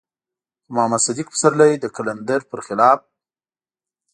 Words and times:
خو 0.63 0.69
محمد 0.75 1.01
صديق 1.07 1.27
پسرلی 1.33 1.71
د 1.79 1.85
قلندر 1.95 2.41
بر 2.49 2.59
خلاف. 2.67 2.99